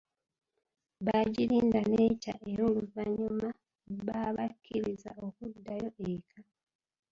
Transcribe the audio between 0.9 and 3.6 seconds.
Baagirinda nekya era oluvanyuma